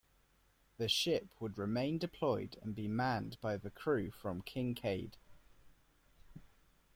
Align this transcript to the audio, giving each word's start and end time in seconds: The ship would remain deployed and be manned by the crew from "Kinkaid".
The 0.79 0.89
ship 0.89 1.27
would 1.39 1.59
remain 1.59 1.99
deployed 1.99 2.57
and 2.63 2.73
be 2.73 2.87
manned 2.87 3.37
by 3.39 3.57
the 3.57 3.69
crew 3.69 4.09
from 4.09 4.41
"Kinkaid". 4.41 5.11